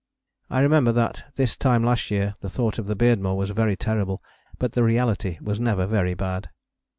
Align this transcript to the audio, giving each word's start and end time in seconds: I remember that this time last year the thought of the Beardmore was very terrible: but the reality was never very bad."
I 0.49 0.61
remember 0.61 0.91
that 0.93 1.25
this 1.35 1.55
time 1.55 1.83
last 1.83 2.09
year 2.09 2.33
the 2.39 2.49
thought 2.49 2.79
of 2.79 2.87
the 2.87 2.95
Beardmore 2.95 3.37
was 3.37 3.51
very 3.51 3.75
terrible: 3.75 4.23
but 4.57 4.71
the 4.71 4.81
reality 4.83 5.37
was 5.43 5.59
never 5.59 5.85
very 5.85 6.15
bad." 6.15 6.49